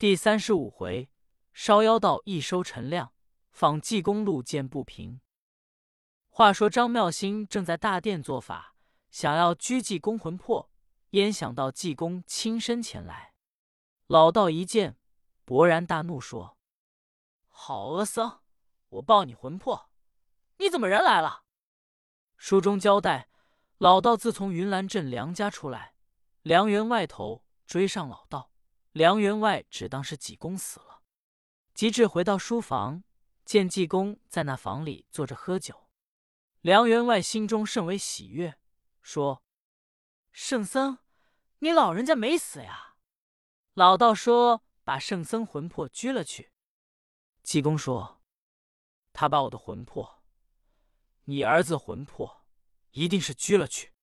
[0.00, 1.10] 第三十五回，
[1.52, 3.12] 烧妖道一收陈亮，
[3.50, 5.20] 访济公路见不平。
[6.30, 8.74] 话说张妙心正在大殿做法，
[9.10, 10.70] 想要拘济公魂魄，
[11.10, 13.34] 焉想到济公亲身前来。
[14.06, 14.96] 老道一见，
[15.44, 16.56] 勃然大怒，说
[17.46, 18.40] ：“好阿僧，
[18.88, 19.90] 我报你魂魄，
[20.56, 21.42] 你怎么人来了？”
[22.38, 23.28] 书中交代，
[23.76, 25.92] 老道自从云岚镇梁家出来，
[26.40, 28.49] 梁园外头追上老道。
[28.92, 31.02] 梁员外只当是济公死了，
[31.74, 33.04] 及至回到书房，
[33.44, 35.88] 见济公在那房里坐着喝酒。
[36.60, 38.58] 梁员外心中甚为喜悦，
[39.00, 39.44] 说
[40.32, 40.98] ：“圣僧，
[41.60, 42.96] 你老人家没死呀？”
[43.74, 46.50] 老道说：“把圣僧魂魄拘了去。”
[47.44, 48.20] 济公说
[49.14, 50.24] ：“他把我的魂魄，
[51.24, 52.44] 你儿子魂魄，
[52.90, 53.94] 一定是拘了去。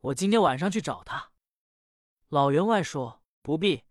[0.00, 1.30] 我今天晚上去找他。”
[2.28, 3.84] 老员外说：“不必。”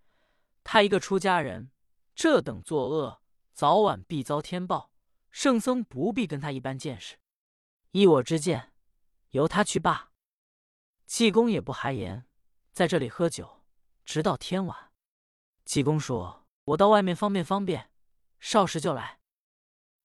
[0.63, 1.71] 他一个出家人，
[2.15, 3.21] 这等作恶，
[3.53, 4.91] 早晚必遭天报。
[5.29, 7.17] 圣僧不必跟他一般见识。
[7.91, 8.71] 依我之见，
[9.29, 10.11] 由他去罢。
[11.05, 12.27] 济公也不含言，
[12.71, 13.63] 在这里喝酒，
[14.05, 14.91] 直到天晚。
[15.65, 17.89] 济公说：“我到外面方便方便，
[18.39, 19.19] 少时就来。”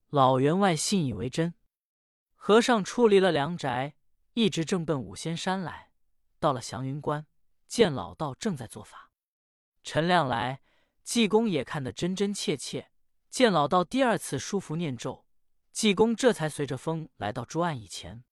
[0.09, 1.55] 老员外信以为真。
[2.35, 3.97] 和尚出离了梁宅，
[4.33, 5.91] 一直正奔五仙山来。
[6.39, 7.27] 到了祥云关，
[7.67, 9.08] 见老道正在做法。
[9.91, 10.61] 陈亮来，
[11.03, 12.91] 济公也看得真真切切。
[13.31, 15.25] 见老道第二次舒符念咒，
[15.73, 18.23] 济公这才随着风来到桌案以前。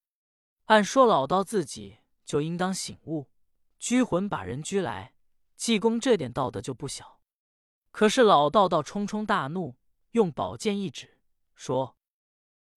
[0.66, 3.30] 按说老道自己就应当醒悟，
[3.78, 5.14] 拘魂把人拘来。
[5.56, 7.22] 济公这点道德就不小。
[7.90, 9.78] 可是老道道冲冲大怒，
[10.10, 11.18] 用宝剑一指，
[11.54, 11.96] 说：“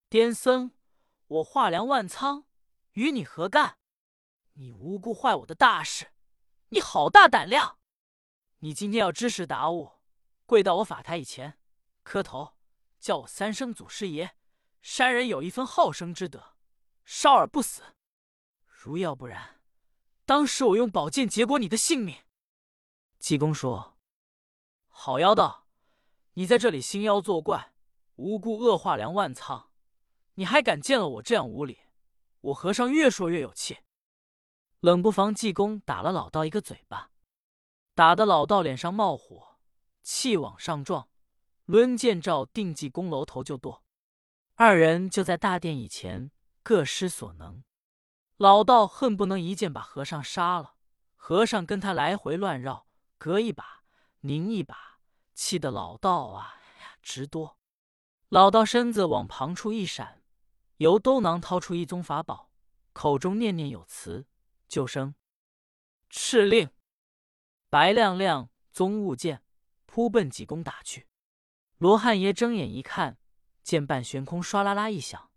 [0.10, 0.72] 癫僧，
[1.28, 2.46] 我华梁万仓
[2.94, 3.78] 与你何干？
[4.54, 6.14] 你无故坏我的大事，
[6.70, 7.76] 你好大胆量！”
[8.62, 9.94] 你今天要知识达悟，
[10.46, 11.58] 跪到我法台以前，
[12.04, 12.58] 磕头，
[13.00, 14.36] 叫我三声祖师爷。
[14.82, 16.58] 山人有一分好生之德，
[17.06, 17.84] 少儿不死。
[18.66, 19.62] 如要不然，
[20.26, 22.18] 当时我用宝剑结果你的性命。
[23.18, 23.98] 济公说
[24.90, 25.68] ：“好妖道，
[26.34, 27.74] 你在这里兴妖作怪，
[28.16, 29.70] 无故恶化梁万仓，
[30.34, 31.80] 你还敢见了我这样无礼？
[32.42, 33.78] 我和尚越说越有气，
[34.82, 37.12] 冷不防济公打了老道一个嘴巴。”
[38.00, 39.58] 打得老道脸上冒火，
[40.02, 41.10] 气往上撞，
[41.66, 43.84] 抡剑照定济公楼头就剁。
[44.56, 46.32] 二人就在大殿以前
[46.64, 47.62] 各施所能。
[48.38, 50.76] 老道恨不能一剑把和尚杀了，
[51.18, 52.88] 和尚跟他来回乱绕，
[53.18, 53.84] 隔一把
[54.22, 55.02] 拧一把，
[55.34, 57.58] 气得老道啊呀直哆。
[58.30, 60.24] 老道身子往旁处一闪，
[60.78, 62.50] 由兜囊掏出一宗法宝，
[62.94, 64.26] 口中念念有词，
[64.70, 65.16] 就声
[66.10, 66.70] 敕令。
[67.72, 69.44] 白亮亮宗物剑
[69.86, 71.08] 扑奔济公打去，
[71.78, 73.20] 罗汉爷睁眼一看，
[73.62, 75.30] 见半悬空唰啦啦一响，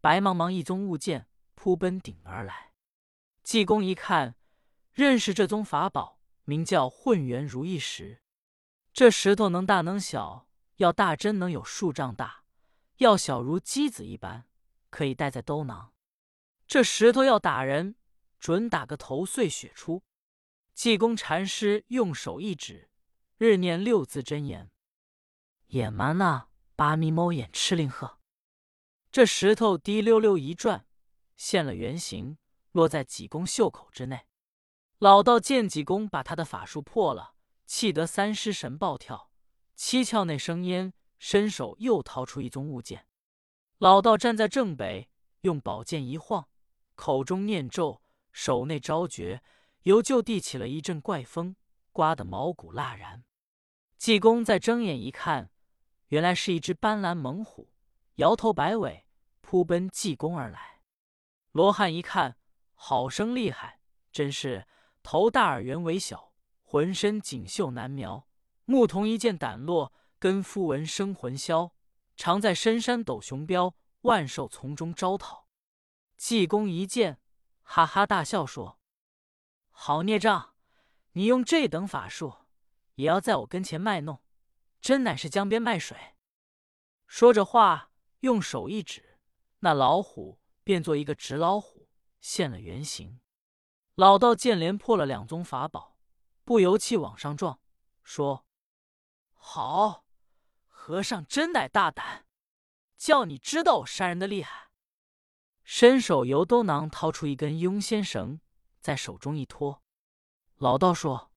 [0.00, 2.72] 白茫茫一宗物剑扑奔顶而来。
[3.44, 4.34] 济公一看，
[4.92, 8.20] 认识这宗法宝，名叫混元如意石。
[8.92, 10.48] 这石头能大能小，
[10.78, 12.42] 要大真能有数丈大，
[12.96, 14.48] 要小如鸡子一般，
[14.90, 15.92] 可以带在兜囊。
[16.66, 17.94] 这石头要打人，
[18.40, 20.02] 准打个头碎血出。
[20.76, 22.90] 济公禅师用手一指，
[23.38, 24.70] 日念六字真言
[25.68, 28.18] ：“野蛮呐，八咪猫眼吃令鹤。”
[29.10, 30.86] 这石头滴溜溜一转，
[31.38, 32.36] 现了原形，
[32.72, 34.26] 落在济公袖口之内。
[34.98, 39.30] 老道见济公把他的法术破了，气得三尸神暴跳，
[39.74, 43.06] 七窍内生烟，伸手又掏出一宗物件。
[43.78, 45.08] 老道站在正北，
[45.40, 46.50] 用宝剑一晃，
[46.94, 49.42] 口中念咒，手内招诀。
[49.86, 51.54] 由就地起了一阵怪风，
[51.92, 53.22] 刮得毛骨蜡然。
[53.96, 55.52] 济公再睁眼一看，
[56.08, 57.70] 原来是一只斑斓猛虎，
[58.16, 59.06] 摇头摆尾
[59.40, 60.80] 扑奔济公而来。
[61.52, 62.36] 罗汉一看，
[62.74, 63.78] 好生厉害，
[64.10, 64.66] 真是
[65.04, 66.32] 头大耳圆尾小，
[66.64, 68.26] 浑身锦绣难描。
[68.64, 71.72] 牧童一见胆落，跟夫闻生魂消。
[72.16, 75.46] 常在深山抖雄彪，万兽丛中招讨。
[76.16, 77.20] 济公一见，
[77.62, 78.80] 哈哈大笑说。
[79.86, 80.52] 好孽障！
[81.12, 82.38] 你用这等法术，
[82.96, 84.20] 也要在我跟前卖弄，
[84.80, 85.96] 真乃是江边卖水。
[87.06, 89.20] 说着话，用手一指，
[89.60, 91.88] 那老虎变作一个纸老虎，
[92.20, 93.20] 现了原形。
[93.94, 95.96] 老道见连破了两宗法宝，
[96.42, 97.60] 不由气往上撞，
[98.02, 98.44] 说
[99.38, 100.04] ：“好，
[100.66, 102.26] 和尚真乃大胆，
[102.96, 104.72] 叫你知道我杀人的厉害。”
[105.62, 108.40] 伸手由兜囊掏出一根雍仙绳。
[108.86, 109.82] 在手中一托，
[110.58, 111.32] 老道说：“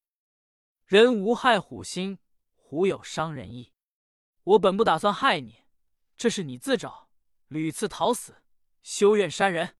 [0.85, 2.19] 人无害虎心，
[2.53, 3.73] 虎有伤人意。
[4.43, 5.63] 我本不打算害你，
[6.15, 7.09] 这是你自找，
[7.47, 8.43] 屡次逃死，
[8.83, 9.75] 休怨山人。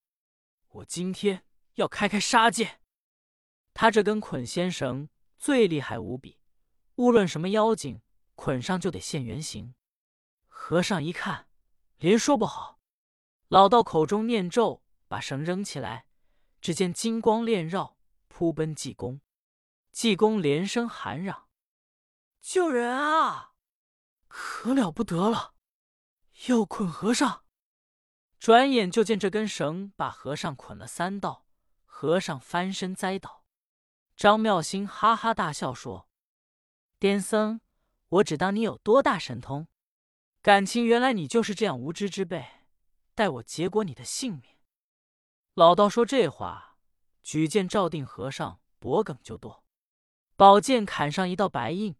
[0.70, 1.44] 我今天
[1.74, 2.80] 要开开杀戒。
[3.72, 5.08] 他这根捆仙绳
[5.38, 6.40] 最厉害无比，
[6.96, 8.02] 无论什么妖精，
[8.34, 9.76] 捆上就得现原形。
[10.48, 11.46] 和尚一看，
[11.98, 12.80] 连说不好。
[13.46, 16.08] 老道口中念咒，把绳扔起来，
[16.60, 17.96] 只见金光链绕，
[18.28, 19.20] 扑奔济公。
[19.92, 21.48] 济公连声喊嚷
[22.40, 23.52] ：“救人啊！
[24.28, 25.54] 可了不得了，
[26.46, 27.44] 要捆和尚！”
[28.38, 31.46] 转眼就见这根绳把和尚捆了三道，
[31.84, 33.44] 和尚翻身栽倒。
[34.16, 36.08] 张妙心哈哈大笑说
[37.00, 37.60] ：“癫僧，
[38.08, 39.66] 我只当你有多大神通，
[40.40, 42.46] 感情原来你就是这样无知之辈。”
[43.14, 44.56] 待我结果你的性命！
[45.60, 46.78] 老道说这话，
[47.22, 49.62] 举剑照定和尚脖颈就剁，
[50.34, 51.94] 宝剑砍上一道白印。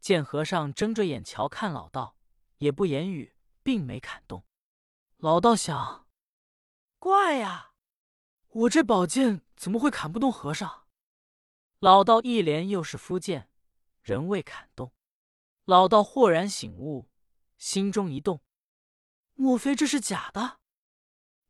[0.00, 2.18] 见和尚睁着眼瞧看老道，
[2.58, 4.44] 也不言语，并没砍动。
[5.16, 6.06] 老道想：
[6.98, 7.72] 怪呀，
[8.48, 10.84] 我这宝剑怎么会砍不动和尚？
[11.78, 13.48] 老道一连又是敷剑，
[14.02, 14.92] 仍未砍动。
[15.64, 17.08] 老道豁然醒悟，
[17.56, 18.42] 心中一动，
[19.32, 20.60] 莫非这是假的？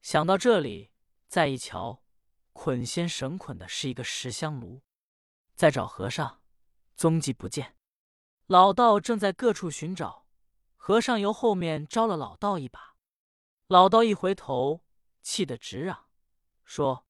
[0.00, 0.92] 想到这里，
[1.36, 2.02] 再一瞧，
[2.54, 4.80] 捆仙绳捆的是一个石香炉。
[5.54, 6.40] 再找和尚，
[6.94, 7.76] 踪迹不见。
[8.46, 10.26] 老道正在各处寻找，
[10.76, 12.96] 和尚由后面招了老道一把。
[13.66, 14.82] 老道一回头，
[15.20, 16.06] 气得直嚷，
[16.64, 17.06] 说：“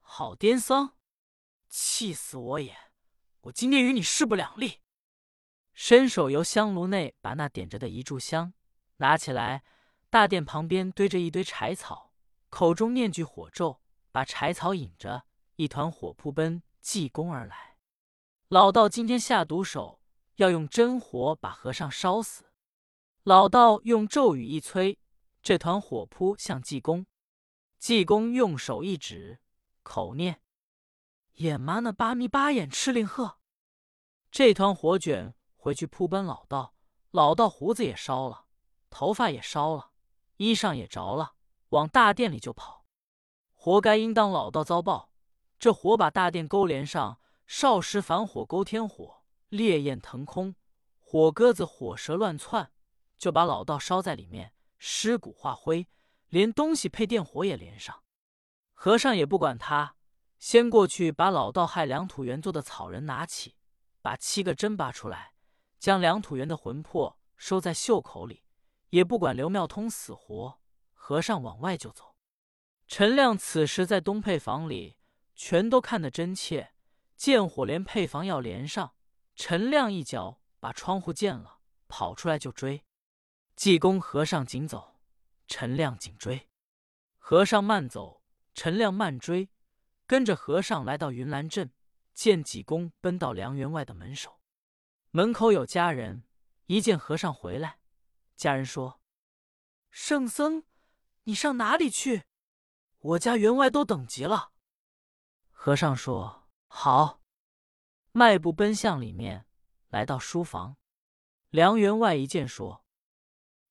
[0.00, 0.92] 好癫僧，
[1.66, 2.76] 气死我也！
[3.40, 4.82] 我今天与你势不两立。”
[5.72, 8.52] 伸手由香炉内把那点着的一炷香
[8.98, 9.64] 拿起来。
[10.10, 12.09] 大殿旁边堆着一堆柴草，
[12.50, 13.80] 口中念句火咒，
[14.12, 15.24] 把柴草引着，
[15.56, 17.78] 一团火扑奔济公而来。
[18.48, 20.02] 老道今天下毒手，
[20.34, 22.52] 要用真火把和尚烧死。
[23.22, 24.98] 老道用咒语一催，
[25.40, 27.06] 这团火扑向济公。
[27.78, 29.40] 济公用手一指，
[29.82, 30.42] 口念
[31.36, 33.38] ：“眼麻那八咪八眼赤令鹤。”
[34.30, 36.74] 这团火卷回去扑奔老道，
[37.10, 38.46] 老道胡子也烧了，
[38.90, 39.92] 头发也烧了。
[40.36, 41.34] 衣裳也着了，
[41.70, 42.84] 往大殿里就跑，
[43.54, 45.12] 活该应当老道遭报。
[45.58, 50.54] 这火把大殿勾连上，少时反火勾天火，烈焰腾空，
[50.98, 52.72] 火鸽子火蛇乱窜，
[53.18, 55.86] 就把老道烧在里面，尸骨化灰，
[56.28, 58.02] 连东西配电火也连上。
[58.72, 59.96] 和尚也不管他，
[60.38, 63.56] 先过去把老道害梁土元做的草人拿起，
[64.00, 65.34] 把七个针拔出来，
[65.78, 68.42] 将梁土元的魂魄收在袖口里。
[68.88, 70.59] 也不管刘妙通死活，
[71.10, 72.14] 和尚往外就走。
[72.86, 74.96] 陈亮此时在东配房里，
[75.34, 76.72] 全都看得真切。
[77.16, 78.94] 见火连配房要连上，
[79.34, 81.58] 陈亮一脚把窗户溅了，
[81.88, 82.84] 跑出来就追。
[83.56, 85.00] 济公和尚紧走，
[85.48, 86.48] 陈亮紧追。
[87.18, 88.22] 和尚慢走，
[88.54, 89.50] 陈亮慢追，
[90.06, 91.72] 跟着和尚来到云岚镇，
[92.14, 94.38] 见济公奔到梁员外的门首，
[95.10, 96.22] 门口有家人，
[96.66, 97.80] 一见和尚回来。
[98.36, 99.00] 家人说
[99.90, 100.62] ：“圣僧，
[101.24, 102.24] 你上哪里去？
[102.98, 104.52] 我家员外都等急了。”
[105.50, 107.20] 和尚说：“好。”
[108.12, 109.46] 迈步奔向里面，
[109.88, 110.76] 来到书房。
[111.50, 112.84] 梁员外一见说：“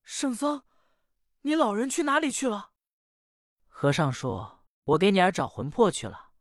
[0.04, 0.64] 圣僧，
[1.42, 2.72] 你老人去哪里去了？”
[3.68, 6.32] 和尚说：“我给你儿找魂魄去了，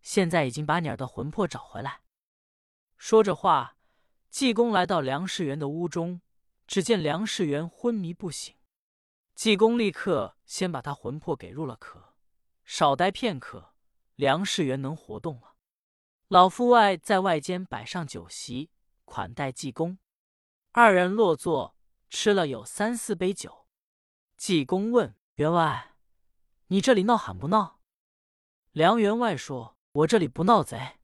[0.00, 2.02] 现在已经把你儿的魂魄找回来。”
[2.96, 3.76] 说着话，
[4.30, 6.20] 济公来到梁世元的屋中。
[6.64, 8.56] 只见梁世元昏迷不醒，
[9.34, 12.14] 济公立刻先把他魂魄给入了壳，
[12.64, 13.74] 少待片刻，
[14.14, 15.54] 梁世元能活动了。
[16.28, 18.70] 老夫外在外间摆上酒席
[19.04, 19.98] 款待济公，
[20.70, 21.76] 二人落座
[22.08, 23.66] 吃了有三四杯酒。
[24.36, 25.96] 济公问员外
[26.68, 27.80] ：“你这里闹喊不闹？”
[28.72, 30.98] 梁员外说：“我这里不闹贼，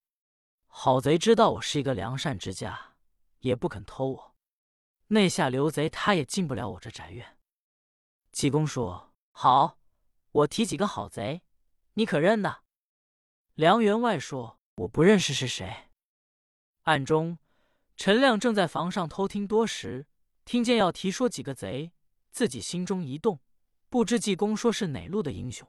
[0.67, 2.97] 好贼知道我是一个良善之家，
[3.41, 4.37] 也不肯偷我。”
[5.09, 7.38] 那下刘贼，他也进不了我这宅院。
[8.39, 9.81] 济公说：“好，
[10.31, 11.43] 我提几个好贼，
[11.95, 12.63] 你可认得？”
[13.55, 15.89] 梁员外说：“我不认识是谁。”
[16.87, 17.41] 暗中，
[17.97, 20.07] 陈亮正在房上偷听多时，
[20.45, 21.91] 听见要提说几个贼，
[22.31, 23.41] 自己心中一动，
[23.89, 25.67] 不知济公说是哪路的英雄。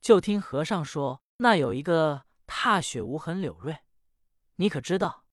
[0.00, 3.80] 就听和尚说：“那有一个踏雪无痕柳瑞，
[4.56, 5.26] 你可知道？”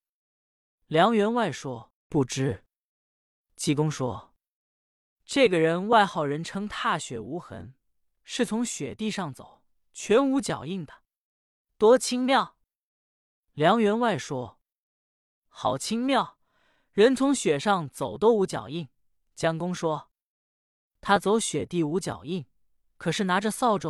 [0.88, 2.66] 梁员外说：“不知。”
[3.56, 4.29] 济公说
[5.32, 7.72] ：“这个人外号人称踏雪无痕，
[8.24, 10.92] 是从雪地上走，全无脚印的，
[11.78, 12.56] 多轻妙。”
[13.54, 14.58] 梁员外说
[15.46, 16.36] ：“好轻妙，
[16.90, 18.88] 人从雪上走都无脚印。
[19.36, 20.10] 江公说
[21.00, 22.44] ：“他走雪地无脚印，
[22.96, 23.88] 可是拿着扫帚